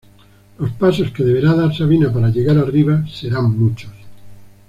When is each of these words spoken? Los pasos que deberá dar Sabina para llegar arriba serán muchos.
Los 0.57 0.71
pasos 0.71 1.11
que 1.11 1.23
deberá 1.23 1.53
dar 1.53 1.75
Sabina 1.75 2.11
para 2.11 2.29
llegar 2.31 2.57
arriba 2.57 3.05
serán 3.07 3.55
muchos. 3.55 3.93